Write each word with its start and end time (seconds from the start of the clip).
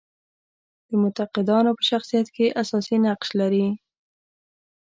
د 0.87 0.89
معتقدانو 1.01 1.71
په 1.77 1.83
شخصیت 1.91 2.27
کې 2.35 2.55
اساسي 2.61 2.95
نقش 3.05 3.29
لري. 3.39 3.67